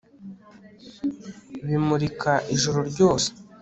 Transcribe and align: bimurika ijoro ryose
bimurika 1.67 2.31
ijoro 2.55 2.79
ryose 2.89 3.29